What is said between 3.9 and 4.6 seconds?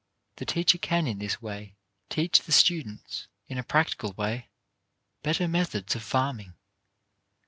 way,